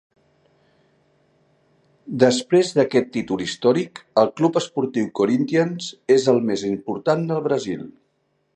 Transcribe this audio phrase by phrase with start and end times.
[2.23, 7.87] Després d'aquest títol històric, el club esportiu Corinthians és el més important del Brasil.